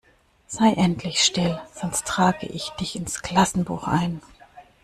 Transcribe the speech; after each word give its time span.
Sei 0.47 0.73
endlich 0.73 1.23
still, 1.23 1.61
sonst 1.75 2.07
trage 2.07 2.47
ich 2.47 2.71
dich 2.71 2.95
ins 2.95 3.21
Klassenbuch 3.21 3.83
ein! 3.87 4.19